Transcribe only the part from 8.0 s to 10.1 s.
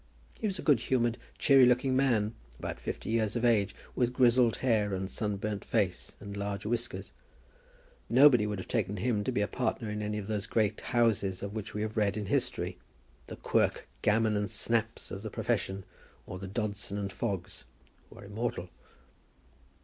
Nobody would have taken him to be a partner in